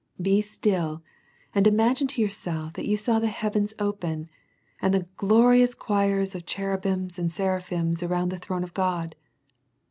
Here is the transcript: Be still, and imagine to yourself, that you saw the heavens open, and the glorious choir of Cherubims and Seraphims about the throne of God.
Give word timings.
Be 0.19 0.41
still, 0.41 1.03
and 1.53 1.67
imagine 1.67 2.07
to 2.07 2.21
yourself, 2.23 2.73
that 2.73 2.87
you 2.87 2.97
saw 2.97 3.19
the 3.19 3.27
heavens 3.27 3.75
open, 3.77 4.31
and 4.81 4.95
the 4.95 5.05
glorious 5.15 5.75
choir 5.75 6.21
of 6.21 6.45
Cherubims 6.47 7.19
and 7.19 7.31
Seraphims 7.31 8.01
about 8.01 8.29
the 8.29 8.39
throne 8.39 8.63
of 8.63 8.73
God. 8.73 9.15